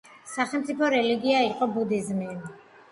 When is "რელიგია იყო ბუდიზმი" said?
0.95-2.37